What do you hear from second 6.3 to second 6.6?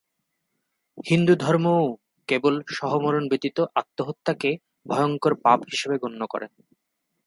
করে।